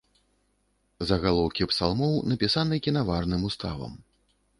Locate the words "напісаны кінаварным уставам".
2.31-3.93